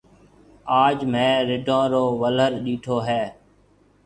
آج 0.83 0.97
ميه 1.11 1.33
رڍون 1.49 1.83
رو 1.93 2.03
ولر 2.21 2.51
ڏيٺو 2.65 2.97
هيَ۔ 3.07 3.23